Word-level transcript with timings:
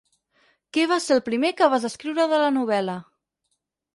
Què 0.77 0.85
va 0.91 0.97
ser 1.07 1.13
el 1.17 1.21
primer 1.27 1.51
que 1.59 1.69
vas 1.75 1.85
escriure 1.91 2.27
de 2.33 2.39
la 2.47 2.49
novel·la? 2.57 2.99